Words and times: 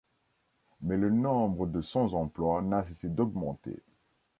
Mais 0.81 0.97
le 0.97 1.11
nombre 1.11 1.67
de 1.67 1.83
sans-emploi 1.83 2.63
n'a 2.63 2.83
cessé 2.87 3.07
d'augmenter. 3.07 3.77